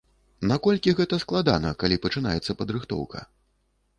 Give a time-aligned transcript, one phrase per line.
[0.51, 3.19] Наколькі гэта складана, калі пачынаецца падрыхтоўка?